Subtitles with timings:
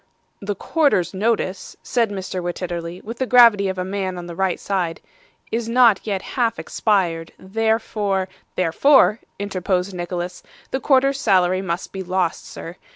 [0.41, 2.41] 'The quarter's notice,' said Mr.
[2.41, 4.99] Wititterly, with the gravity of a man on the right side,
[5.51, 7.33] 'is not yet half expired.
[7.37, 10.41] Therefore' 'Therefore,' interposed Nicholas,
[10.71, 12.77] 'the quarter's salary must be lost, sir.